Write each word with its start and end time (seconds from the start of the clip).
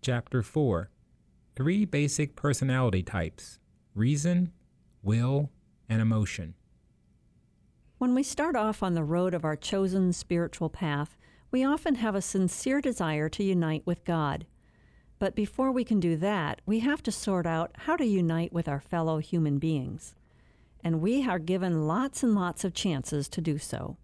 Chapter 0.00 0.42
4 0.44 0.90
Three 1.56 1.84
Basic 1.84 2.36
Personality 2.36 3.02
Types 3.02 3.58
Reason, 3.96 4.52
Will, 5.02 5.50
and 5.88 6.00
Emotion. 6.00 6.54
When 7.98 8.14
we 8.14 8.22
start 8.22 8.54
off 8.54 8.80
on 8.80 8.94
the 8.94 9.02
road 9.02 9.34
of 9.34 9.44
our 9.44 9.56
chosen 9.56 10.12
spiritual 10.12 10.70
path, 10.70 11.16
we 11.50 11.64
often 11.64 11.96
have 11.96 12.14
a 12.14 12.22
sincere 12.22 12.80
desire 12.80 13.28
to 13.30 13.42
unite 13.42 13.82
with 13.84 14.04
God. 14.04 14.46
But 15.18 15.34
before 15.34 15.72
we 15.72 15.82
can 15.82 15.98
do 15.98 16.16
that, 16.16 16.60
we 16.64 16.78
have 16.78 17.02
to 17.02 17.12
sort 17.12 17.44
out 17.44 17.72
how 17.78 17.96
to 17.96 18.06
unite 18.06 18.52
with 18.52 18.68
our 18.68 18.80
fellow 18.80 19.18
human 19.18 19.58
beings. 19.58 20.14
And 20.84 21.00
we 21.00 21.28
are 21.28 21.40
given 21.40 21.88
lots 21.88 22.22
and 22.22 22.36
lots 22.36 22.62
of 22.62 22.72
chances 22.72 23.28
to 23.30 23.40
do 23.40 23.58
so. 23.58 23.96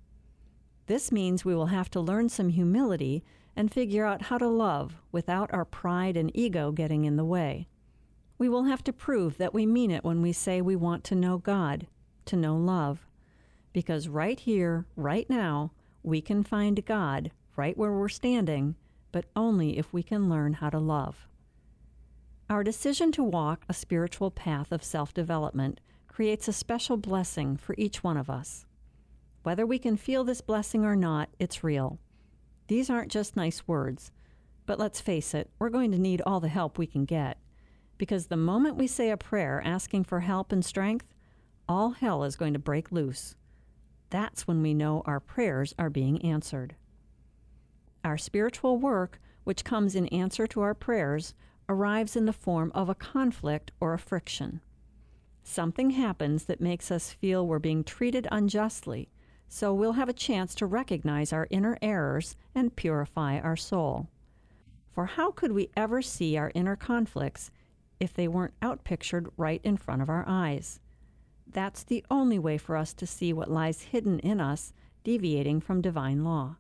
This 0.86 1.12
means 1.12 1.44
we 1.44 1.54
will 1.54 1.66
have 1.66 1.88
to 1.90 2.00
learn 2.00 2.28
some 2.28 2.48
humility 2.48 3.22
and 3.56 3.72
figure 3.72 4.04
out 4.04 4.22
how 4.22 4.38
to 4.38 4.48
love 4.48 4.96
without 5.12 5.52
our 5.52 5.64
pride 5.64 6.16
and 6.16 6.30
ego 6.34 6.72
getting 6.72 7.04
in 7.04 7.16
the 7.16 7.24
way. 7.24 7.68
We 8.38 8.48
will 8.48 8.64
have 8.64 8.82
to 8.84 8.92
prove 8.92 9.38
that 9.38 9.54
we 9.54 9.64
mean 9.66 9.90
it 9.90 10.04
when 10.04 10.20
we 10.20 10.32
say 10.32 10.60
we 10.60 10.76
want 10.76 11.04
to 11.04 11.14
know 11.14 11.38
God, 11.38 11.86
to 12.26 12.36
know 12.36 12.56
love. 12.56 13.06
Because 13.72 14.08
right 14.08 14.38
here, 14.38 14.86
right 14.96 15.28
now, 15.30 15.72
we 16.02 16.20
can 16.20 16.42
find 16.42 16.84
God 16.84 17.30
right 17.56 17.76
where 17.78 17.92
we're 17.92 18.08
standing, 18.08 18.74
but 19.12 19.26
only 19.36 19.78
if 19.78 19.92
we 19.92 20.02
can 20.02 20.28
learn 20.28 20.54
how 20.54 20.70
to 20.70 20.78
love. 20.78 21.26
Our 22.50 22.62
decision 22.62 23.12
to 23.12 23.22
walk 23.22 23.64
a 23.68 23.74
spiritual 23.74 24.30
path 24.30 24.70
of 24.72 24.84
self 24.84 25.14
development 25.14 25.80
creates 26.08 26.46
a 26.46 26.52
special 26.52 26.96
blessing 26.96 27.56
for 27.56 27.74
each 27.78 28.04
one 28.04 28.16
of 28.16 28.28
us. 28.28 28.66
Whether 29.42 29.66
we 29.66 29.78
can 29.78 29.96
feel 29.96 30.24
this 30.24 30.40
blessing 30.40 30.84
or 30.84 30.94
not, 30.94 31.28
it's 31.38 31.64
real. 31.64 31.98
These 32.66 32.88
aren't 32.88 33.10
just 33.10 33.36
nice 33.36 33.68
words, 33.68 34.10
but 34.66 34.78
let's 34.78 35.00
face 35.00 35.34
it, 35.34 35.50
we're 35.58 35.68
going 35.68 35.92
to 35.92 35.98
need 35.98 36.22
all 36.24 36.40
the 36.40 36.48
help 36.48 36.78
we 36.78 36.86
can 36.86 37.04
get. 37.04 37.38
Because 37.98 38.26
the 38.26 38.36
moment 38.36 38.76
we 38.76 38.86
say 38.86 39.10
a 39.10 39.16
prayer 39.16 39.62
asking 39.64 40.04
for 40.04 40.20
help 40.20 40.50
and 40.50 40.64
strength, 40.64 41.06
all 41.68 41.90
hell 41.90 42.24
is 42.24 42.36
going 42.36 42.54
to 42.54 42.58
break 42.58 42.90
loose. 42.90 43.36
That's 44.10 44.46
when 44.46 44.62
we 44.62 44.74
know 44.74 45.02
our 45.06 45.20
prayers 45.20 45.74
are 45.78 45.90
being 45.90 46.22
answered. 46.22 46.76
Our 48.02 48.18
spiritual 48.18 48.78
work, 48.78 49.20
which 49.44 49.64
comes 49.64 49.94
in 49.94 50.08
answer 50.08 50.46
to 50.48 50.60
our 50.60 50.74
prayers, 50.74 51.34
arrives 51.68 52.16
in 52.16 52.26
the 52.26 52.32
form 52.32 52.70
of 52.74 52.88
a 52.88 52.94
conflict 52.94 53.72
or 53.80 53.94
a 53.94 53.98
friction. 53.98 54.60
Something 55.42 55.90
happens 55.90 56.44
that 56.44 56.60
makes 56.60 56.90
us 56.90 57.12
feel 57.12 57.46
we're 57.46 57.58
being 57.58 57.84
treated 57.84 58.26
unjustly 58.30 59.08
so 59.48 59.72
we'll 59.72 59.92
have 59.92 60.08
a 60.08 60.12
chance 60.12 60.54
to 60.54 60.66
recognize 60.66 61.32
our 61.32 61.46
inner 61.50 61.78
errors 61.80 62.36
and 62.54 62.76
purify 62.76 63.38
our 63.38 63.56
soul. 63.56 64.08
For 64.90 65.06
how 65.06 65.30
could 65.30 65.52
we 65.52 65.70
ever 65.76 66.02
see 66.02 66.36
our 66.36 66.52
inner 66.54 66.76
conflicts 66.76 67.50
if 67.98 68.14
they 68.14 68.28
weren't 68.28 68.58
outpictured 68.60 69.30
right 69.36 69.60
in 69.64 69.76
front 69.76 70.02
of 70.02 70.08
our 70.08 70.24
eyes? 70.26 70.80
That's 71.46 71.82
the 71.82 72.04
only 72.10 72.38
way 72.38 72.58
for 72.58 72.76
us 72.76 72.92
to 72.94 73.06
see 73.06 73.32
what 73.32 73.50
lies 73.50 73.82
hidden 73.82 74.18
in 74.20 74.40
us, 74.40 74.72
deviating 75.04 75.60
from 75.60 75.80
divine 75.80 76.24
law. 76.24 76.56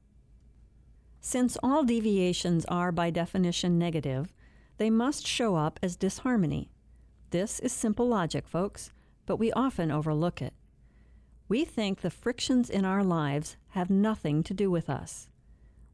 Since 1.20 1.56
all 1.62 1.84
deviations 1.84 2.64
are 2.66 2.92
by 2.92 3.10
definition 3.10 3.78
negative, 3.78 4.32
they 4.76 4.90
must 4.90 5.26
show 5.26 5.56
up 5.56 5.80
as 5.82 5.96
disharmony. 5.96 6.70
This 7.30 7.58
is 7.60 7.72
simple 7.72 8.06
logic, 8.06 8.46
folks, 8.46 8.92
but 9.26 9.36
we 9.36 9.52
often 9.52 9.90
overlook 9.90 10.42
it. 10.42 10.52
We 11.46 11.64
think 11.64 12.00
the 12.00 12.10
frictions 12.10 12.70
in 12.70 12.84
our 12.84 13.04
lives 13.04 13.56
have 13.70 13.90
nothing 13.90 14.42
to 14.44 14.54
do 14.54 14.70
with 14.70 14.88
us. 14.88 15.28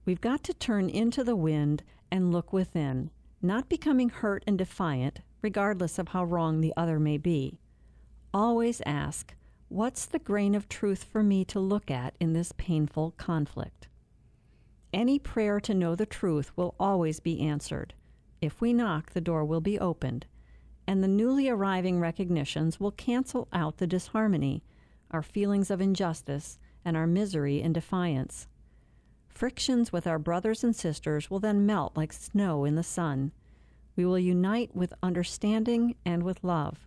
We've 0.05 0.21
got 0.21 0.45
to 0.45 0.55
turn 0.55 0.89
into 0.89 1.25
the 1.25 1.35
wind 1.35 1.83
and 2.11 2.33
look 2.33 2.53
within, 2.53 3.11
not 3.43 3.69
becoming 3.69 4.11
hurt 4.11 4.45
and 4.47 4.57
defiant, 4.57 5.21
regardless 5.43 5.99
of 5.99 6.09
how 6.09 6.25
wrong 6.25 6.61
the 6.61 6.73
other 6.77 7.01
may 7.01 7.19
be. 7.19 7.59
Always 8.33 8.81
ask, 8.87 9.35
What's 9.69 10.07
the 10.07 10.19
grain 10.19 10.55
of 10.55 10.69
truth 10.69 11.05
for 11.05 11.23
me 11.23 11.45
to 11.47 11.61
look 11.61 11.91
at 11.91 12.17
in 12.19 12.33
this 12.33 12.53
painful 12.57 13.13
conflict? 13.13 13.89
Any 14.93 15.19
prayer 15.19 15.61
to 15.61 15.75
know 15.75 15.95
the 15.95 16.07
truth 16.07 16.51
will 16.57 16.75
always 16.79 17.21
be 17.21 17.41
answered. 17.41 17.95
If 18.41 18.61
we 18.61 18.73
knock, 18.73 19.13
the 19.13 19.21
door 19.21 19.45
will 19.45 19.61
be 19.61 19.79
opened, 19.79 20.27
and 20.89 21.03
the 21.03 21.09
newly 21.09 21.49
arriving 21.49 22.01
recognitions 22.01 22.81
will 22.81 22.91
cancel 22.91 23.47
out 23.53 23.79
the 23.79 23.87
disharmony 23.87 24.65
our 25.11 25.23
feelings 25.23 25.71
of 25.71 25.81
injustice, 25.81 26.59
and 26.85 26.97
our 26.97 27.07
misery 27.07 27.61
and 27.63 27.75
defiance. 27.75 28.49
Frictions 29.29 29.93
with 29.93 30.07
our 30.07 30.19
brothers 30.19 30.65
and 30.65 30.75
sisters 30.75 31.31
will 31.31 31.41
then 31.41 31.67
melt 31.67 31.97
like 31.97 32.13
snow 32.13 32.65
in 32.65 32.75
the 32.75 32.83
sun. 32.83 33.33
We 33.97 34.05
will 34.05 34.19
unite 34.19 34.75
with 34.75 34.95
understanding 35.03 35.95
and 36.05 36.23
with 36.23 36.45
love. 36.45 36.87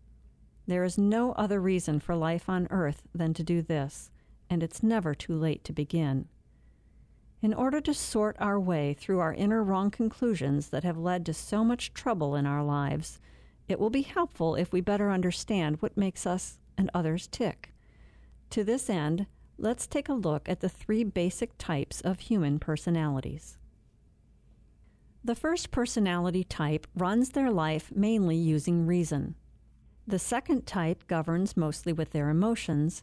There 0.67 0.83
is 0.83 0.97
no 0.97 1.33
other 1.33 1.59
reason 1.59 1.99
for 1.99 2.15
life 2.15 2.47
on 2.47 2.67
earth 2.69 3.03
than 3.13 3.33
to 3.33 3.43
do 3.43 3.61
this, 3.61 4.11
and 4.49 4.63
it's 4.63 4.83
never 4.83 5.13
too 5.13 5.35
late 5.35 5.63
to 5.65 5.73
begin. 5.73 6.27
In 7.41 7.53
order 7.53 7.81
to 7.81 7.93
sort 7.93 8.37
our 8.39 8.57
way 8.57 8.93
through 8.93 9.19
our 9.19 9.33
inner 9.33 9.61
wrong 9.61 9.91
conclusions 9.91 10.69
that 10.69 10.85
have 10.85 10.97
led 10.97 11.25
to 11.25 11.33
so 11.33 11.65
much 11.65 11.93
trouble 11.93 12.35
in 12.35 12.45
our 12.45 12.63
lives, 12.63 13.19
it 13.67 13.79
will 13.79 13.89
be 13.89 14.03
helpful 14.03 14.55
if 14.55 14.71
we 14.71 14.79
better 14.79 15.11
understand 15.11 15.81
what 15.81 15.97
makes 15.97 16.25
us 16.25 16.57
and 16.77 16.89
others 16.93 17.27
tick. 17.27 17.72
To 18.53 18.63
this 18.63 18.87
end, 18.87 19.25
let's 19.57 19.87
take 19.87 20.07
a 20.07 20.13
look 20.13 20.47
at 20.47 20.59
the 20.59 20.69
three 20.69 21.03
basic 21.03 21.57
types 21.57 22.01
of 22.01 22.19
human 22.19 22.59
personalities. 22.59 23.57
The 25.23 25.33
first 25.33 25.71
personality 25.71 26.43
type 26.43 26.85
runs 26.95 27.29
their 27.29 27.49
life 27.49 27.91
mainly 27.95 28.35
using 28.35 28.85
reason. 28.85 29.33
The 30.05 30.19
second 30.19 30.67
type 30.67 31.07
governs 31.07 31.57
mostly 31.57 31.93
with 31.93 32.11
their 32.11 32.29
emotions, 32.29 33.01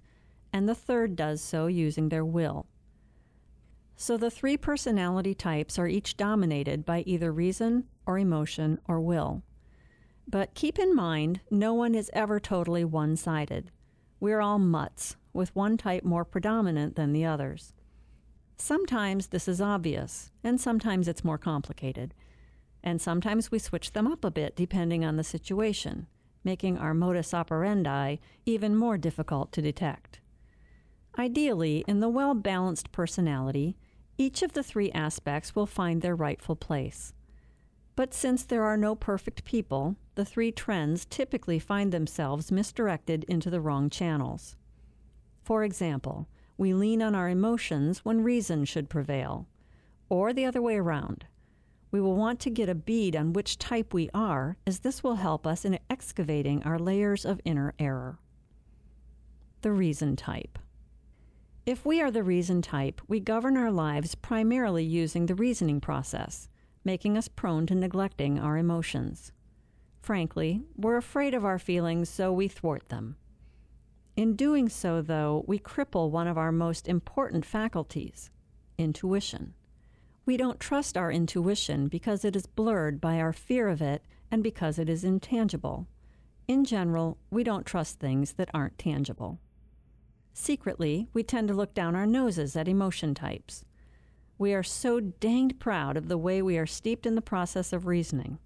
and 0.52 0.68
the 0.68 0.74
third 0.76 1.16
does 1.16 1.40
so 1.40 1.66
using 1.66 2.10
their 2.10 2.24
will. 2.24 2.66
So 3.96 4.16
the 4.16 4.30
three 4.30 4.56
personality 4.56 5.34
types 5.34 5.80
are 5.80 5.88
each 5.88 6.16
dominated 6.16 6.86
by 6.86 7.00
either 7.00 7.32
reason 7.32 7.88
or 8.06 8.20
emotion 8.20 8.78
or 8.86 9.00
will. 9.00 9.42
But 10.28 10.54
keep 10.54 10.78
in 10.78 10.94
mind, 10.94 11.40
no 11.50 11.74
one 11.74 11.96
is 11.96 12.08
ever 12.12 12.38
totally 12.38 12.84
one 12.84 13.16
sided. 13.16 13.72
We're 14.20 14.40
all 14.40 14.60
mutts, 14.60 15.16
with 15.32 15.54
one 15.54 15.76
type 15.76 16.04
more 16.04 16.24
predominant 16.24 16.96
than 16.96 17.12
the 17.12 17.24
others. 17.24 17.72
Sometimes 18.56 19.28
this 19.28 19.48
is 19.48 19.60
obvious, 19.60 20.30
and 20.44 20.60
sometimes 20.60 21.08
it's 21.08 21.24
more 21.24 21.38
complicated. 21.38 22.14
And 22.82 23.00
sometimes 23.00 23.50
we 23.50 23.58
switch 23.58 23.92
them 23.92 24.06
up 24.06 24.24
a 24.24 24.30
bit 24.30 24.56
depending 24.56 25.04
on 25.04 25.16
the 25.16 25.24
situation, 25.24 26.06
making 26.44 26.78
our 26.78 26.94
modus 26.94 27.32
operandi 27.32 28.16
even 28.44 28.76
more 28.76 28.98
difficult 28.98 29.52
to 29.52 29.62
detect. 29.62 30.20
Ideally, 31.18 31.84
in 31.86 32.00
the 32.00 32.08
well 32.08 32.34
balanced 32.34 32.92
personality, 32.92 33.76
each 34.18 34.42
of 34.42 34.52
the 34.52 34.62
three 34.62 34.90
aspects 34.92 35.56
will 35.56 35.66
find 35.66 36.02
their 36.02 36.14
rightful 36.14 36.56
place. 36.56 37.14
But 37.96 38.14
since 38.14 38.44
there 38.44 38.64
are 38.64 38.76
no 38.76 38.94
perfect 38.94 39.44
people, 39.44 39.96
the 40.14 40.24
three 40.24 40.52
trends 40.52 41.04
typically 41.04 41.58
find 41.58 41.92
themselves 41.92 42.52
misdirected 42.52 43.24
into 43.24 43.50
the 43.50 43.60
wrong 43.60 43.90
channels. 43.90 44.56
For 45.50 45.64
example, 45.64 46.28
we 46.56 46.72
lean 46.74 47.02
on 47.02 47.16
our 47.16 47.28
emotions 47.28 48.04
when 48.04 48.22
reason 48.22 48.64
should 48.64 48.88
prevail, 48.88 49.48
or 50.08 50.32
the 50.32 50.44
other 50.44 50.62
way 50.62 50.76
around. 50.76 51.26
We 51.90 52.00
will 52.00 52.14
want 52.14 52.38
to 52.42 52.50
get 52.50 52.68
a 52.68 52.74
bead 52.76 53.16
on 53.16 53.32
which 53.32 53.58
type 53.58 53.92
we 53.92 54.08
are, 54.14 54.58
as 54.64 54.78
this 54.78 55.02
will 55.02 55.16
help 55.16 55.48
us 55.48 55.64
in 55.64 55.80
excavating 55.90 56.62
our 56.62 56.78
layers 56.78 57.24
of 57.24 57.40
inner 57.44 57.74
error. 57.80 58.20
The 59.62 59.72
reason 59.72 60.14
type. 60.14 60.56
If 61.66 61.84
we 61.84 62.00
are 62.00 62.12
the 62.12 62.22
reason 62.22 62.62
type, 62.62 63.00
we 63.08 63.18
govern 63.18 63.56
our 63.56 63.72
lives 63.72 64.14
primarily 64.14 64.84
using 64.84 65.26
the 65.26 65.34
reasoning 65.34 65.80
process, 65.80 66.48
making 66.84 67.18
us 67.18 67.26
prone 67.26 67.66
to 67.66 67.74
neglecting 67.74 68.38
our 68.38 68.56
emotions. 68.56 69.32
Frankly, 70.00 70.62
we're 70.76 70.96
afraid 70.96 71.34
of 71.34 71.44
our 71.44 71.58
feelings, 71.58 72.08
so 72.08 72.32
we 72.32 72.46
thwart 72.46 72.88
them. 72.88 73.16
In 74.20 74.36
doing 74.36 74.68
so, 74.68 75.00
though, 75.00 75.46
we 75.48 75.58
cripple 75.58 76.10
one 76.10 76.26
of 76.26 76.36
our 76.36 76.52
most 76.52 76.88
important 76.88 77.46
faculties 77.46 78.28
intuition. 78.76 79.54
We 80.26 80.36
don't 80.36 80.60
trust 80.60 80.94
our 80.94 81.10
intuition 81.10 81.88
because 81.88 82.22
it 82.22 82.36
is 82.36 82.44
blurred 82.44 83.00
by 83.00 83.18
our 83.18 83.32
fear 83.32 83.66
of 83.68 83.80
it 83.80 84.04
and 84.30 84.42
because 84.42 84.78
it 84.78 84.90
is 84.90 85.04
intangible. 85.04 85.86
In 86.46 86.66
general, 86.66 87.16
we 87.30 87.42
don't 87.42 87.64
trust 87.64 87.98
things 87.98 88.34
that 88.34 88.50
aren't 88.52 88.76
tangible. 88.76 89.40
Secretly, 90.34 91.08
we 91.14 91.22
tend 91.22 91.48
to 91.48 91.54
look 91.54 91.72
down 91.72 91.96
our 91.96 92.04
noses 92.04 92.54
at 92.56 92.68
emotion 92.68 93.14
types. 93.14 93.64
We 94.36 94.52
are 94.52 94.62
so 94.62 95.00
danged 95.00 95.58
proud 95.58 95.96
of 95.96 96.08
the 96.08 96.18
way 96.18 96.42
we 96.42 96.58
are 96.58 96.66
steeped 96.66 97.06
in 97.06 97.14
the 97.14 97.22
process 97.22 97.72
of 97.72 97.86
reasoning. 97.86 98.38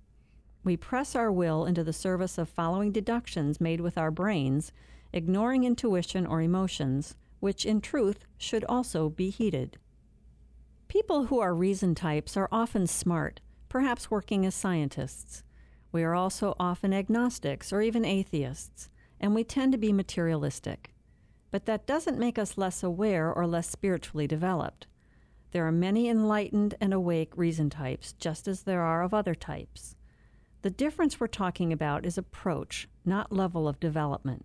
We 0.62 0.76
press 0.76 1.16
our 1.16 1.32
will 1.32 1.66
into 1.66 1.82
the 1.82 1.92
service 1.92 2.38
of 2.38 2.48
following 2.48 2.92
deductions 2.92 3.60
made 3.60 3.80
with 3.80 3.98
our 3.98 4.12
brains 4.12 4.70
ignoring 5.14 5.62
intuition 5.62 6.26
or 6.26 6.42
emotions, 6.42 7.14
which 7.38 7.64
in 7.64 7.80
truth 7.80 8.24
should 8.36 8.64
also 8.64 9.08
be 9.08 9.30
heeded. 9.30 9.78
People 10.88 11.26
who 11.26 11.38
are 11.38 11.54
reason 11.54 11.94
types 11.94 12.36
are 12.36 12.48
often 12.50 12.86
smart, 12.86 13.40
perhaps 13.68 14.10
working 14.10 14.44
as 14.44 14.54
scientists. 14.54 15.44
We 15.92 16.02
are 16.02 16.14
also 16.14 16.56
often 16.58 16.92
agnostics 16.92 17.72
or 17.72 17.80
even 17.80 18.04
atheists, 18.04 18.90
and 19.20 19.34
we 19.34 19.44
tend 19.44 19.70
to 19.72 19.78
be 19.78 19.92
materialistic. 19.92 20.92
But 21.52 21.66
that 21.66 21.86
doesn't 21.86 22.18
make 22.18 22.38
us 22.38 22.58
less 22.58 22.82
aware 22.82 23.32
or 23.32 23.46
less 23.46 23.70
spiritually 23.70 24.26
developed. 24.26 24.88
There 25.52 25.64
are 25.64 25.72
many 25.72 26.08
enlightened 26.08 26.74
and 26.80 26.92
awake 26.92 27.36
reason 27.36 27.70
types, 27.70 28.12
just 28.14 28.48
as 28.48 28.64
there 28.64 28.82
are 28.82 29.04
of 29.04 29.14
other 29.14 29.36
types. 29.36 29.94
The 30.62 30.70
difference 30.70 31.20
we're 31.20 31.28
talking 31.28 31.72
about 31.72 32.04
is 32.04 32.18
approach, 32.18 32.88
not 33.04 33.30
level 33.30 33.68
of 33.68 33.78
development. 33.78 34.44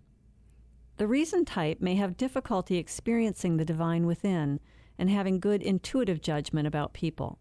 The 1.00 1.06
reason 1.06 1.46
type 1.46 1.80
may 1.80 1.94
have 1.94 2.18
difficulty 2.18 2.76
experiencing 2.76 3.56
the 3.56 3.64
divine 3.64 4.04
within 4.04 4.60
and 4.98 5.08
having 5.08 5.40
good 5.40 5.62
intuitive 5.62 6.20
judgment 6.20 6.66
about 6.66 6.92
people. 6.92 7.38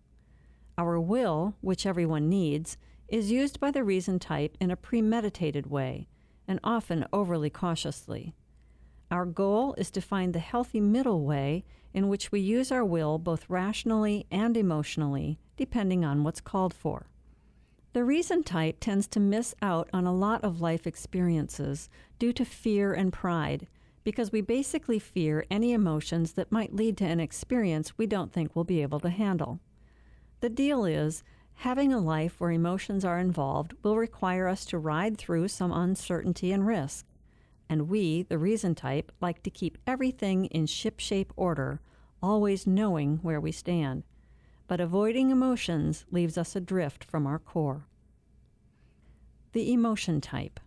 Our 0.78 0.98
will, 0.98 1.58
which 1.60 1.86
everyone 1.86 2.30
needs, 2.30 2.78
is 3.10 3.34
used 3.34 3.60
by 3.60 3.72
the 3.72 3.84
reason 3.84 4.18
type 4.18 4.56
in 4.62 4.72
a 4.72 4.78
premeditated 4.78 5.68
way 5.68 6.08
and 6.48 6.62
often 6.64 7.06
overly 7.12 7.50
cautiously. 7.50 8.34
Our 9.12 9.26
goal 9.26 9.74
is 9.78 9.92
to 9.92 10.00
find 10.00 10.34
the 10.34 10.40
healthy 10.40 10.80
middle 10.80 11.26
way 11.26 11.66
in 11.94 12.08
which 12.08 12.32
we 12.32 12.40
use 12.40 12.72
our 12.72 12.86
will 12.86 13.18
both 13.18 13.50
rationally 13.50 14.26
and 14.32 14.56
emotionally, 14.56 15.38
depending 15.58 16.06
on 16.06 16.24
what's 16.24 16.40
called 16.40 16.74
for. 16.74 17.10
The 17.94 18.04
reason 18.04 18.44
type 18.44 18.78
tends 18.80 19.08
to 19.10 19.20
miss 19.20 19.56
out 19.62 19.90
on 19.92 20.06
a 20.06 20.14
lot 20.14 20.44
of 20.44 20.62
life 20.62 20.86
experiences 20.86 21.90
due 22.20 22.34
to 22.34 22.46
fear 22.46 22.94
and 22.94 23.12
pride, 23.12 23.68
because 24.04 24.32
we 24.32 24.42
basically 24.42 25.00
fear 25.00 25.46
any 25.50 25.74
emotions 25.74 26.34
that 26.34 26.52
might 26.52 26.76
lead 26.76 26.98
to 26.98 27.06
an 27.06 27.20
experience 27.20 27.98
we 27.98 28.06
don't 28.06 28.32
think 28.32 28.56
we'll 28.56 28.66
be 28.66 28.82
able 28.82 29.00
to 29.00 29.10
handle. 29.10 29.60
The 30.42 30.50
deal 30.50 30.86
is, 30.86 31.24
having 31.56 31.92
a 31.92 32.00
life 32.00 32.40
where 32.40 32.52
emotions 32.52 33.04
are 33.04 33.20
involved 33.20 33.74
will 33.84 33.98
require 33.98 34.48
us 34.48 34.66
to 34.66 34.78
ride 34.78 35.18
through 35.18 35.48
some 35.48 35.72
uncertainty 35.72 36.52
and 36.52 36.66
risk 36.66 37.06
and 37.70 37.88
we, 37.88 38.24
the 38.24 38.40
reason 38.40 38.74
type, 38.74 39.12
like 39.22 39.44
to 39.44 39.52
keep 39.52 39.78
everything 39.86 40.46
in 40.46 40.66
shipshape 40.66 41.32
order, 41.36 41.80
always 42.22 42.66
knowing 42.66 43.20
where 43.22 43.40
we 43.40 43.52
stand. 43.52 44.04
But 44.70 44.80
avoiding 44.80 45.32
emotions 45.32 46.06
leaves 46.12 46.38
us 46.38 46.56
adrift 46.56 47.04
from 47.04 47.26
our 47.26 47.40
core. 47.40 47.88
The 49.54 49.74
emotion 49.74 50.22
type. 50.22 50.60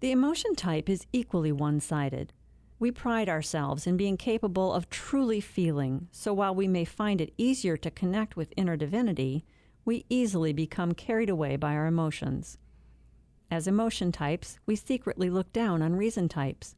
The 0.00 0.10
emotion 0.10 0.56
type 0.56 0.88
is 0.88 1.06
equally 1.12 1.52
one 1.52 1.78
sided. 1.78 2.32
We 2.80 2.90
pride 2.90 3.28
ourselves 3.28 3.86
in 3.86 3.96
being 3.96 4.16
capable 4.16 4.72
of 4.72 4.90
truly 4.90 5.40
feeling, 5.40 6.08
so 6.10 6.34
while 6.34 6.52
we 6.52 6.66
may 6.66 6.84
find 6.84 7.20
it 7.20 7.32
easier 7.38 7.76
to 7.76 7.92
connect 7.92 8.34
with 8.34 8.52
inner 8.56 8.76
divinity, 8.76 9.44
we 9.84 10.04
easily 10.08 10.52
become 10.52 10.94
carried 10.94 11.30
away 11.30 11.54
by 11.54 11.74
our 11.74 11.86
emotions. 11.86 12.58
As 13.52 13.68
emotion 13.68 14.10
types, 14.10 14.58
we 14.66 14.74
secretly 14.74 15.30
look 15.30 15.52
down 15.52 15.80
on 15.80 15.94
reason 15.94 16.28
types, 16.28 16.74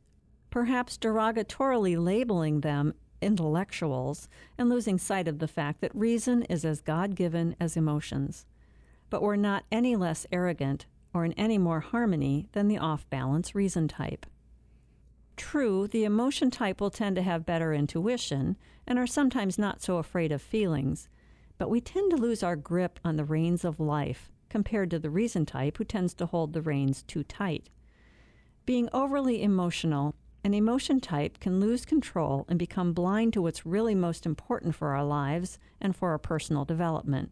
perhaps 0.51 0.99
derogatorily 0.99 1.99
labeling 1.99 2.61
them 2.61 2.93
intellectuals 3.21 4.29
and 4.59 4.69
losing 4.69 4.99
sight 4.99 5.29
of 5.29 5.39
the 5.39 5.49
fact 5.49 5.81
that 5.81 5.95
reason 5.95 6.43
is 6.45 6.65
as 6.65 6.81
God 6.81 7.15
given 7.15 7.57
as 7.61 7.77
emotions. 7.77 8.47
But 9.09 9.23
we're 9.23 9.37
not 9.37 9.65
any 9.71 9.97
less 9.97 10.27
arrogant 10.31 10.87
or 11.13 11.25
in 11.25 11.33
any 11.35 11.59
more 11.59 11.81
harmony 11.81 12.47
than 12.53 12.69
the 12.69 12.79
off 12.79 13.09
balance 13.11 13.55
reason 13.55 13.89
type. 13.89 14.27
True, 15.37 15.89
the 15.89 16.05
emotion 16.05 16.51
type 16.51 16.81
will 16.81 16.91
tend 16.91 17.17
to 17.17 17.23
have 17.23 17.47
better 17.47 17.73
intuition 17.73 18.57
and 18.87 18.99
are 18.99 19.07
sometimes 19.07 19.59
not 19.59 19.83
so 19.83 19.97
afraid 19.97 20.33
of 20.33 20.43
feelings, 20.43 21.09
but 21.59 21.71
we 21.71 21.81
tend 21.81 22.11
to 22.11 22.17
lose 22.17 22.43
our 22.43 22.57
grip 22.57 23.01
on 23.05 23.17
the 23.17 23.25
reins 23.25 23.65
of 23.65 23.81
life 23.81 24.31
compared 24.49 24.91
to 24.91 24.99
the 24.99 25.11
reason 25.11 25.47
type 25.47 25.79
who 25.79 25.85
tends 25.85 26.13
to 26.15 26.27
hold 26.27 26.53
the 26.53 26.61
reins 26.63 27.03
too 27.03 27.23
tight. 27.23 27.71
Being 28.67 28.89
overly 28.93 29.43
emotional, 29.43 30.15
an 30.43 30.55
emotion 30.55 31.01
type 31.01 31.39
can 31.41 31.61
lose 31.61 31.85
control 31.85 32.47
and 32.49 32.59
become 32.59 32.93
blind 32.93 33.33
to 33.33 33.43
what's 33.43 33.67
really 33.67 33.95
most 33.95 34.25
important 34.25 34.75
for 34.75 34.95
our 34.95 35.05
lives 35.05 35.59
and 35.81 35.95
for 35.95 36.11
our 36.11 36.19
personal 36.19 36.65
development. 36.65 37.31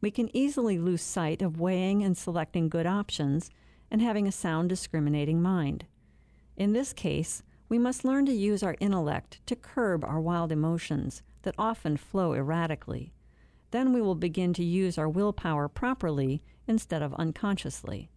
We 0.00 0.10
can 0.10 0.34
easily 0.34 0.78
lose 0.78 1.02
sight 1.02 1.42
of 1.42 1.60
weighing 1.60 2.02
and 2.02 2.16
selecting 2.16 2.68
good 2.68 2.86
options 2.86 3.50
and 3.90 4.00
having 4.00 4.26
a 4.26 4.32
sound 4.32 4.68
discriminating 4.68 5.42
mind. 5.42 5.84
In 6.56 6.72
this 6.72 6.92
case, 6.92 7.42
we 7.68 7.78
must 7.78 8.04
learn 8.04 8.26
to 8.26 8.32
use 8.32 8.62
our 8.62 8.76
intellect 8.80 9.40
to 9.46 9.56
curb 9.56 10.04
our 10.04 10.20
wild 10.20 10.52
emotions 10.52 11.22
that 11.42 11.54
often 11.58 11.96
flow 11.96 12.34
erratically 12.34 13.12
then 13.70 13.92
we 13.92 14.02
will 14.02 14.14
begin 14.14 14.52
to 14.54 14.64
use 14.64 14.98
our 14.98 15.08
willpower 15.08 15.68
properly 15.68 16.42
instead 16.66 17.02
of 17.02 17.14
unconsciously. 17.14 18.10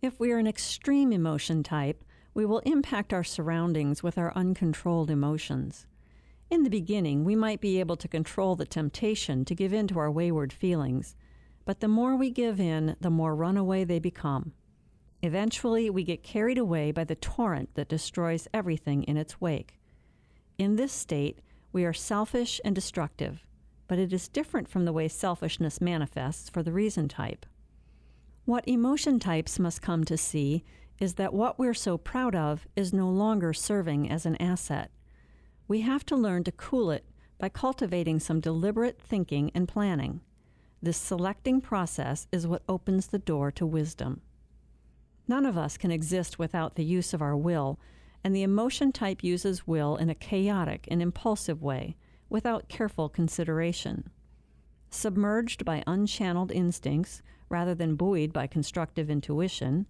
If 0.00 0.20
we 0.20 0.30
are 0.32 0.38
an 0.38 0.46
extreme 0.46 1.12
emotion 1.12 1.62
type, 1.62 2.04
we 2.38 2.46
will 2.46 2.60
impact 2.60 3.12
our 3.12 3.24
surroundings 3.24 4.00
with 4.00 4.16
our 4.16 4.32
uncontrolled 4.36 5.10
emotions. 5.10 5.88
In 6.48 6.62
the 6.62 6.70
beginning, 6.70 7.24
we 7.24 7.34
might 7.34 7.60
be 7.60 7.80
able 7.80 7.96
to 7.96 8.06
control 8.06 8.54
the 8.54 8.64
temptation 8.64 9.44
to 9.44 9.56
give 9.56 9.72
in 9.72 9.88
to 9.88 9.98
our 9.98 10.08
wayward 10.08 10.52
feelings, 10.52 11.16
but 11.64 11.80
the 11.80 11.88
more 11.88 12.14
we 12.14 12.30
give 12.30 12.60
in, 12.60 12.94
the 13.00 13.10
more 13.10 13.34
runaway 13.34 13.82
they 13.82 13.98
become. 13.98 14.52
Eventually, 15.20 15.90
we 15.90 16.04
get 16.04 16.22
carried 16.22 16.58
away 16.58 16.92
by 16.92 17.02
the 17.02 17.16
torrent 17.16 17.74
that 17.74 17.88
destroys 17.88 18.46
everything 18.54 19.02
in 19.02 19.16
its 19.16 19.40
wake. 19.40 19.80
In 20.58 20.76
this 20.76 20.92
state, 20.92 21.40
we 21.72 21.84
are 21.84 21.92
selfish 21.92 22.60
and 22.64 22.72
destructive, 22.72 23.44
but 23.88 23.98
it 23.98 24.12
is 24.12 24.28
different 24.28 24.68
from 24.68 24.84
the 24.84 24.92
way 24.92 25.08
selfishness 25.08 25.80
manifests 25.80 26.48
for 26.48 26.62
the 26.62 26.70
reason 26.70 27.08
type. 27.08 27.46
What 28.44 28.68
emotion 28.68 29.18
types 29.18 29.58
must 29.58 29.82
come 29.82 30.04
to 30.04 30.16
see 30.16 30.62
is 30.98 31.14
that 31.14 31.32
what 31.32 31.58
we're 31.58 31.74
so 31.74 31.96
proud 31.96 32.34
of 32.34 32.66
is 32.74 32.92
no 32.92 33.08
longer 33.08 33.52
serving 33.52 34.10
as 34.10 34.26
an 34.26 34.36
asset. 34.36 34.90
We 35.68 35.82
have 35.82 36.04
to 36.06 36.16
learn 36.16 36.44
to 36.44 36.52
cool 36.52 36.90
it 36.90 37.04
by 37.38 37.48
cultivating 37.48 38.18
some 38.18 38.40
deliberate 38.40 39.00
thinking 39.00 39.50
and 39.54 39.68
planning. 39.68 40.20
This 40.82 40.96
selecting 40.96 41.60
process 41.60 42.26
is 42.32 42.46
what 42.46 42.62
opens 42.68 43.08
the 43.08 43.18
door 43.18 43.50
to 43.52 43.66
wisdom. 43.66 44.22
None 45.26 45.44
of 45.44 45.58
us 45.58 45.76
can 45.76 45.90
exist 45.90 46.38
without 46.38 46.74
the 46.74 46.84
use 46.84 47.12
of 47.12 47.20
our 47.20 47.36
will, 47.36 47.78
and 48.24 48.34
the 48.34 48.42
emotion 48.42 48.92
type 48.92 49.22
uses 49.22 49.66
will 49.66 49.96
in 49.96 50.08
a 50.10 50.14
chaotic 50.14 50.88
and 50.90 51.02
impulsive 51.02 51.62
way 51.62 51.96
without 52.28 52.68
careful 52.68 53.08
consideration. 53.08 54.10
Submerged 54.90 55.64
by 55.64 55.84
unchanneled 55.86 56.50
instincts 56.50 57.22
rather 57.48 57.74
than 57.74 57.94
buoyed 57.94 58.32
by 58.32 58.46
constructive 58.46 59.10
intuition, 59.10 59.86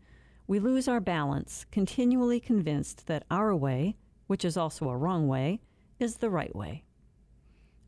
we 0.48 0.58
lose 0.58 0.88
our 0.88 0.98
balance, 0.98 1.66
continually 1.70 2.40
convinced 2.40 3.06
that 3.06 3.26
our 3.30 3.54
way, 3.54 3.96
which 4.26 4.46
is 4.46 4.56
also 4.56 4.88
a 4.88 4.96
wrong 4.96 5.28
way, 5.28 5.60
is 5.98 6.16
the 6.16 6.30
right 6.30 6.56
way. 6.56 6.82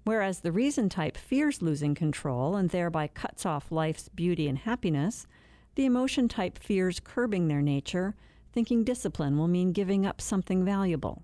Whereas 0.05 0.41
the 0.41 0.53
reason 0.53 0.91
type 0.91 1.17
fears 1.17 1.63
losing 1.63 1.95
control 1.95 2.57
and 2.57 2.69
thereby 2.69 3.09
cuts 3.09 3.47
off 3.47 3.73
life's 3.73 4.11
beauty 4.11 4.47
and 4.47 4.59
happiness, 4.59 5.27
the 5.75 5.87
emotion 5.87 6.29
type 6.29 6.59
fears 6.59 7.01
curbing 7.01 7.49
their 7.49 7.63
nature, 7.63 8.15
thinking 8.53 8.85
discipline 8.85 9.39
will 9.39 9.49
mean 9.49 9.73
giving 9.73 10.05
up 10.05 10.21
something 10.21 10.63
valuable. 10.63 11.23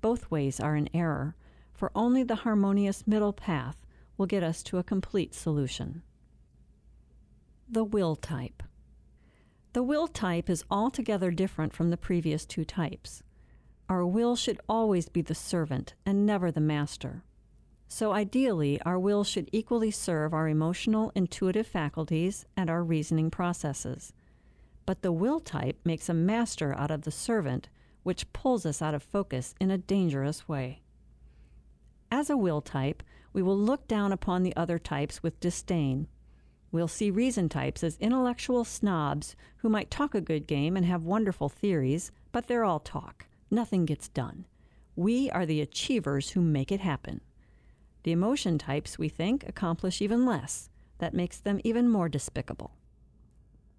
Both 0.00 0.30
ways 0.30 0.60
are 0.60 0.76
in 0.76 0.88
error, 0.94 1.34
for 1.72 1.90
only 1.96 2.22
the 2.22 2.36
harmonious 2.36 3.06
middle 3.08 3.32
path 3.32 3.84
will 4.16 4.26
get 4.26 4.44
us 4.44 4.62
to 4.64 4.78
a 4.78 4.84
complete 4.84 5.34
solution. 5.34 6.02
The 7.68 7.84
will 7.84 8.14
type. 8.14 8.62
The 9.72 9.82
will 9.84 10.08
type 10.08 10.50
is 10.50 10.64
altogether 10.70 11.30
different 11.30 11.72
from 11.72 11.90
the 11.90 11.96
previous 11.96 12.44
two 12.44 12.64
types. 12.64 13.22
Our 13.88 14.04
will 14.04 14.34
should 14.34 14.60
always 14.68 15.08
be 15.08 15.22
the 15.22 15.34
servant 15.34 15.94
and 16.04 16.26
never 16.26 16.50
the 16.50 16.60
master. 16.60 17.22
So 17.86 18.12
ideally, 18.12 18.80
our 18.82 18.98
will 18.98 19.24
should 19.24 19.48
equally 19.52 19.90
serve 19.90 20.32
our 20.32 20.48
emotional, 20.48 21.12
intuitive 21.14 21.66
faculties 21.66 22.46
and 22.56 22.70
our 22.70 22.82
reasoning 22.82 23.30
processes. 23.30 24.12
But 24.86 25.02
the 25.02 25.12
will 25.12 25.40
type 25.40 25.78
makes 25.84 26.08
a 26.08 26.14
master 26.14 26.74
out 26.76 26.90
of 26.90 27.02
the 27.02 27.10
servant, 27.10 27.68
which 28.02 28.32
pulls 28.32 28.64
us 28.66 28.80
out 28.80 28.94
of 28.94 29.02
focus 29.02 29.54
in 29.60 29.70
a 29.70 29.78
dangerous 29.78 30.48
way. 30.48 30.82
As 32.10 32.28
a 32.28 32.36
will 32.36 32.60
type, 32.60 33.02
we 33.32 33.42
will 33.42 33.58
look 33.58 33.86
down 33.86 34.10
upon 34.10 34.42
the 34.42 34.56
other 34.56 34.78
types 34.78 35.22
with 35.22 35.38
disdain. 35.38 36.08
We'll 36.72 36.88
see 36.88 37.10
reason 37.10 37.48
types 37.48 37.82
as 37.82 37.96
intellectual 37.98 38.64
snobs 38.64 39.34
who 39.58 39.68
might 39.68 39.90
talk 39.90 40.14
a 40.14 40.20
good 40.20 40.46
game 40.46 40.76
and 40.76 40.86
have 40.86 41.02
wonderful 41.02 41.48
theories, 41.48 42.12
but 42.30 42.46
they're 42.46 42.64
all 42.64 42.78
talk. 42.78 43.26
Nothing 43.50 43.84
gets 43.84 44.08
done. 44.08 44.46
We 44.94 45.30
are 45.30 45.46
the 45.46 45.60
achievers 45.60 46.30
who 46.30 46.40
make 46.40 46.70
it 46.70 46.80
happen. 46.80 47.20
The 48.04 48.12
emotion 48.12 48.56
types, 48.56 48.98
we 48.98 49.08
think, 49.08 49.48
accomplish 49.48 50.00
even 50.00 50.24
less. 50.24 50.70
That 50.98 51.14
makes 51.14 51.38
them 51.38 51.60
even 51.64 51.88
more 51.88 52.08
despicable. 52.08 52.72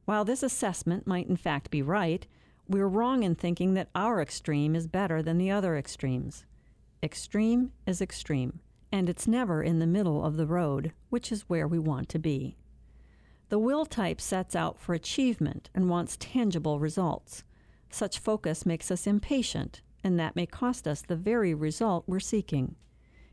While 0.05 0.25
this 0.25 0.43
assessment 0.43 1.07
might 1.07 1.27
in 1.27 1.37
fact 1.37 1.71
be 1.71 1.81
right, 1.81 2.27
we're 2.67 2.87
wrong 2.87 3.23
in 3.23 3.35
thinking 3.35 3.73
that 3.75 3.89
our 3.95 4.21
extreme 4.21 4.75
is 4.75 4.87
better 4.87 5.21
than 5.21 5.37
the 5.37 5.51
other 5.51 5.77
extremes. 5.77 6.45
Extreme 7.03 7.71
is 7.87 8.01
extreme, 8.01 8.59
and 8.91 9.09
it's 9.09 9.27
never 9.27 9.63
in 9.63 9.79
the 9.79 9.87
middle 9.87 10.23
of 10.23 10.37
the 10.37 10.45
road, 10.45 10.91
which 11.09 11.31
is 11.31 11.49
where 11.49 11.67
we 11.67 11.79
want 11.79 12.09
to 12.09 12.19
be. 12.19 12.57
The 13.51 13.59
will 13.59 13.85
type 13.85 14.21
sets 14.21 14.55
out 14.55 14.79
for 14.79 14.93
achievement 14.93 15.69
and 15.75 15.89
wants 15.89 16.15
tangible 16.15 16.79
results. 16.79 17.43
Such 17.89 18.17
focus 18.17 18.65
makes 18.65 18.89
us 18.89 19.05
impatient, 19.05 19.81
and 20.05 20.17
that 20.17 20.37
may 20.37 20.45
cost 20.45 20.87
us 20.87 21.01
the 21.01 21.17
very 21.17 21.53
result 21.53 22.05
we're 22.07 22.21
seeking. 22.21 22.75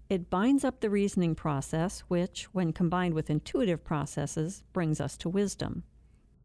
It 0.08 0.28
binds 0.28 0.64
up 0.64 0.80
the 0.80 0.90
reasoning 0.90 1.36
process, 1.36 2.00
which, 2.08 2.52
when 2.52 2.72
combined 2.72 3.14
with 3.14 3.30
intuitive 3.30 3.84
processes, 3.84 4.64
brings 4.72 5.00
us 5.00 5.16
to 5.18 5.28
wisdom. 5.28 5.84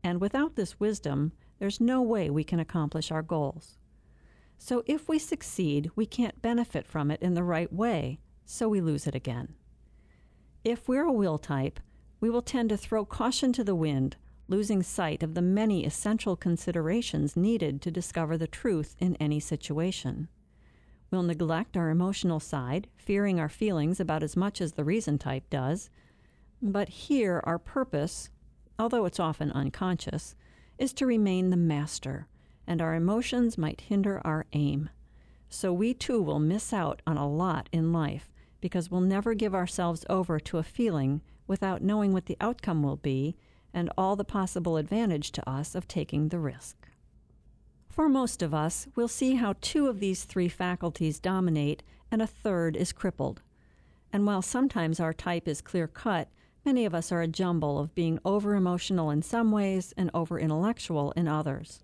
And 0.03 0.22
without 0.22 0.56
this 0.56 0.80
wisdom, 0.80 1.32
there's 1.58 1.82
no 1.82 2.00
way 2.00 2.30
we 2.30 2.44
can 2.44 2.60
accomplish 2.60 3.12
our 3.12 3.24
goals. 3.24 3.80
So 4.60 4.84
if 4.86 5.10
we 5.10 5.18
succeed, 5.18 5.89
we 5.96 6.06
can't 6.06 6.44
benefit 6.44 6.86
from 6.86 7.10
it 7.10 7.24
in 7.24 7.34
the 7.34 7.44
right 7.44 7.74
way, 7.74 8.20
so 8.46 8.70
we 8.70 8.82
lose 8.82 9.08
it 9.08 9.15
again. 9.15 9.56
If 10.63 10.88
we're 10.88 11.08
a 11.08 11.12
will 11.12 11.39
type, 11.39 11.80
we 12.24 12.30
will 12.30 12.42
tend 12.42 12.70
to 12.70 12.77
throw 12.77 13.03
caution 13.03 13.51
to 13.51 13.65
the 13.65 13.75
wind, 13.75 14.15
losing 14.48 14.82
sight 14.82 15.22
of 15.22 15.34
the 15.34 15.42
many 15.42 15.86
essential 15.86 16.38
considerations 16.38 17.36
needed 17.36 17.82
to 17.82 17.92
discover 17.92 18.38
the 18.38 18.48
truth 18.48 18.96
in 18.98 19.18
any 19.18 19.42
situation. 19.42 20.30
We'll 21.12 21.24
neglect 21.24 21.75
our 21.75 21.89
emotional 21.89 22.39
side, 22.39 22.88
fearing 22.96 23.42
our 23.42 23.50
feelings 23.50 24.00
about 24.00 24.24
as 24.24 24.38
much 24.38 24.62
as 24.62 24.72
the 24.72 24.86
reason 24.86 25.18
type 25.18 25.50
does. 25.50 25.89
But 26.62 26.88
here, 26.88 27.42
our 27.44 27.60
purpose, 27.60 28.30
although 28.80 29.03
it's 29.03 29.20
often 29.20 29.51
unconscious, 29.51 30.34
is 30.77 30.94
to 30.94 31.06
remain 31.06 31.50
the 31.50 31.58
master, 31.58 32.30
and 32.65 32.82
our 32.82 32.96
emotions 32.96 33.58
might 33.58 33.82
hinder 33.82 34.22
our 34.24 34.46
aim. 34.53 34.89
So 35.50 35.74
we 35.74 35.94
too 35.94 36.22
will 36.22 36.39
miss 36.39 36.72
out 36.72 37.01
on 37.06 37.18
a 37.18 37.27
lot 37.27 37.68
in 37.74 37.92
life 37.92 38.32
because 38.62 38.89
we'll 38.89 39.01
never 39.01 39.34
give 39.34 39.53
ourselves 39.53 40.06
over 40.10 40.39
to 40.39 40.58
a 40.58 40.63
feeling 40.63 41.20
without 41.47 41.81
knowing 41.81 42.13
what 42.13 42.25
the 42.25 42.38
outcome 42.39 42.83
will 42.83 42.97
be 42.97 43.35
and 43.73 43.89
all 43.97 44.15
the 44.15 44.23
possible 44.23 44.77
advantage 44.77 45.31
to 45.31 45.50
us 45.50 45.75
of 45.75 45.88
taking 45.88 46.29
the 46.29 46.39
risk. 46.39 46.88
For 47.89 48.09
most 48.09 48.41
of 48.41 48.53
us, 48.53 48.88
we'll 48.95 49.07
see 49.07 49.35
how 49.35 49.53
two 49.62 49.88
of 49.88 50.00
these 50.00 50.23
three 50.23 50.50
faculties 50.50 51.19
dominate 51.19 51.83
and 52.09 52.21
a 52.21 52.27
third 52.27 52.75
is 52.75 52.91
crippled. 52.91 53.41
And 54.12 54.25
while 54.25 54.41
sometimes 54.41 55.00
our 55.00 55.13
type 55.13 55.47
is 55.47 55.62
clear 55.62 55.88
cut, 55.88 56.29
many 56.65 56.85
of 56.85 56.95
us 56.95 57.12
are 57.12 57.21
a 57.21 57.27
jumble 57.27 57.77
of 57.77 57.93
being 57.93 58.17
over 58.25 58.55
emotional 58.55 59.12
in 59.12 59.21
some 59.21 59.51
ways 59.51 59.93
and 59.95 60.09
over 60.13 60.39
intellectual 60.39 61.12
in 61.12 61.27
others. 61.27 61.83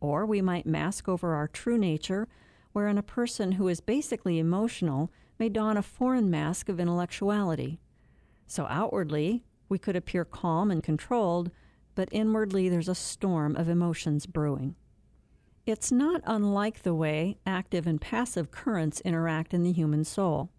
Or 0.00 0.24
we 0.24 0.40
might 0.40 0.66
mask 0.66 1.06
over 1.06 1.34
our 1.34 1.48
true 1.48 1.78
nature, 1.78 2.28
wherein 2.72 2.96
a 2.96 3.02
person 3.02 3.52
who 3.52 3.68
is 3.68 3.80
basically 3.80 4.38
emotional 4.38 5.10
may 5.38 5.50
don 5.50 5.76
a 5.76 5.82
foreign 5.82 6.30
mask 6.30 6.70
of 6.70 6.80
intellectuality. 6.80 7.78
So 8.46 8.66
outwardly, 8.68 9.44
we 9.68 9.78
could 9.78 9.96
appear 9.96 10.24
calm 10.24 10.70
and 10.70 10.82
controlled, 10.82 11.50
but 11.94 12.08
inwardly 12.12 12.68
there's 12.68 12.88
a 12.88 12.94
storm 12.94 13.56
of 13.56 13.68
emotions 13.68 14.26
brewing. 14.26 14.76
It's 15.64 15.92
not 15.92 16.22
unlike 16.24 16.82
the 16.82 16.94
way 16.94 17.38
active 17.46 17.86
and 17.86 18.00
passive 18.00 18.50
currents 18.50 19.00
interact 19.02 19.54
in 19.54 19.62
the 19.62 19.72
human 19.72 20.04
soul. 20.04 20.50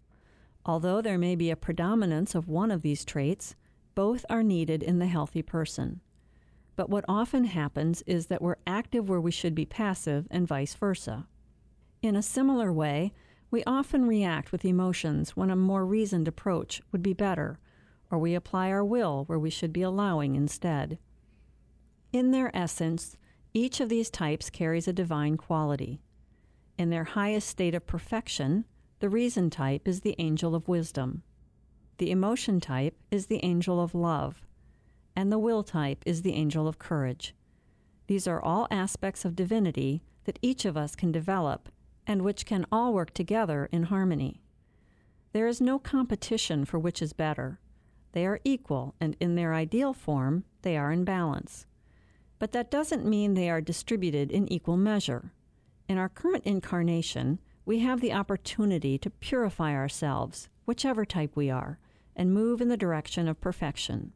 Although 0.64 1.02
there 1.02 1.18
may 1.18 1.36
be 1.36 1.50
a 1.50 1.56
predominance 1.56 2.34
of 2.34 2.48
one 2.48 2.70
of 2.70 2.82
these 2.82 3.04
traits, 3.04 3.54
both 3.94 4.24
are 4.30 4.42
needed 4.42 4.82
in 4.82 4.98
the 4.98 5.06
healthy 5.06 5.42
person. 5.42 6.00
But 6.74 6.90
what 6.90 7.04
often 7.06 7.44
happens 7.44 8.02
is 8.06 8.26
that 8.26 8.42
we're 8.42 8.56
active 8.66 9.08
where 9.08 9.20
we 9.20 9.30
should 9.30 9.54
be 9.54 9.66
passive, 9.66 10.26
and 10.30 10.48
vice 10.48 10.74
versa. 10.74 11.26
In 12.02 12.16
a 12.16 12.22
similar 12.22 12.72
way, 12.72 13.12
we 13.50 13.62
often 13.64 14.06
react 14.06 14.50
with 14.50 14.64
emotions 14.64 15.36
when 15.36 15.50
a 15.50 15.56
more 15.56 15.86
reasoned 15.86 16.26
approach 16.26 16.82
would 16.90 17.02
be 17.02 17.12
better, 17.12 17.60
or 18.14 18.18
we 18.18 18.36
apply 18.36 18.70
our 18.70 18.84
will 18.84 19.24
where 19.24 19.40
we 19.40 19.50
should 19.50 19.72
be 19.72 19.82
allowing 19.82 20.36
instead. 20.36 20.98
In 22.12 22.30
their 22.30 22.56
essence, 22.56 23.16
each 23.52 23.80
of 23.80 23.88
these 23.88 24.08
types 24.08 24.50
carries 24.50 24.86
a 24.86 24.92
divine 24.92 25.36
quality. 25.36 26.00
In 26.78 26.90
their 26.90 27.02
highest 27.02 27.48
state 27.48 27.74
of 27.74 27.88
perfection, 27.88 28.66
the 29.00 29.08
reason 29.08 29.50
type 29.50 29.88
is 29.88 30.02
the 30.02 30.14
angel 30.18 30.54
of 30.54 30.68
wisdom. 30.68 31.24
The 31.98 32.12
emotion 32.12 32.60
type 32.60 32.96
is 33.10 33.26
the 33.26 33.44
angel 33.44 33.80
of 33.80 33.96
love. 33.96 34.46
And 35.16 35.32
the 35.32 35.38
will 35.38 35.64
type 35.64 36.04
is 36.06 36.22
the 36.22 36.34
angel 36.34 36.68
of 36.68 36.78
courage. 36.78 37.34
These 38.06 38.28
are 38.28 38.40
all 38.40 38.68
aspects 38.70 39.24
of 39.24 39.34
divinity 39.34 40.04
that 40.22 40.38
each 40.40 40.64
of 40.64 40.76
us 40.76 40.94
can 40.94 41.10
develop 41.10 41.68
and 42.06 42.22
which 42.22 42.46
can 42.46 42.64
all 42.70 42.94
work 42.94 43.12
together 43.12 43.68
in 43.72 43.84
harmony. 43.84 44.40
There 45.32 45.48
is 45.48 45.60
no 45.60 45.80
competition 45.80 46.64
for 46.64 46.78
which 46.78 47.02
is 47.02 47.12
better. 47.12 47.58
They 48.14 48.26
are 48.26 48.38
equal, 48.44 48.94
and 49.00 49.16
in 49.18 49.34
their 49.34 49.54
ideal 49.54 49.92
form, 49.92 50.44
they 50.62 50.76
are 50.76 50.92
in 50.92 51.04
balance. 51.04 51.66
But 52.38 52.52
that 52.52 52.70
doesn't 52.70 53.04
mean 53.04 53.34
they 53.34 53.50
are 53.50 53.60
distributed 53.60 54.30
in 54.30 54.50
equal 54.52 54.76
measure. 54.76 55.32
In 55.88 55.98
our 55.98 56.08
current 56.08 56.44
incarnation, 56.44 57.40
we 57.66 57.80
have 57.80 58.00
the 58.00 58.12
opportunity 58.12 58.98
to 58.98 59.10
purify 59.10 59.74
ourselves, 59.74 60.48
whichever 60.64 61.04
type 61.04 61.34
we 61.34 61.50
are, 61.50 61.80
and 62.14 62.32
move 62.32 62.60
in 62.60 62.68
the 62.68 62.76
direction 62.76 63.26
of 63.26 63.40
perfection. 63.40 64.12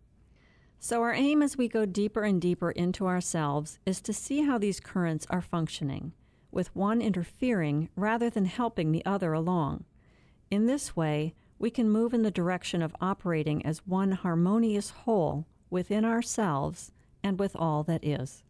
So, 0.78 1.02
our 1.02 1.12
aim 1.12 1.42
as 1.42 1.56
we 1.56 1.66
go 1.66 1.84
deeper 1.84 2.22
and 2.22 2.40
deeper 2.40 2.70
into 2.70 3.08
ourselves 3.08 3.80
is 3.84 4.00
to 4.02 4.12
see 4.12 4.42
how 4.42 4.58
these 4.58 4.78
currents 4.78 5.26
are 5.28 5.42
functioning, 5.42 6.12
with 6.52 6.74
one 6.76 7.02
interfering 7.02 7.88
rather 7.96 8.30
than 8.30 8.44
helping 8.44 8.92
the 8.92 9.04
other 9.04 9.32
along. 9.32 9.86
In 10.52 10.66
this 10.66 10.94
way, 10.94 11.34
we 11.58 11.70
can 11.70 11.90
move 11.90 12.14
in 12.14 12.22
the 12.22 12.30
direction 12.30 12.82
of 12.82 12.94
operating 13.00 13.64
as 13.64 13.86
one 13.86 14.12
harmonious 14.12 14.90
whole 14.90 15.46
within 15.70 16.04
ourselves 16.04 16.92
and 17.22 17.38
with 17.38 17.56
all 17.56 17.82
that 17.82 18.04
is. 18.04 18.42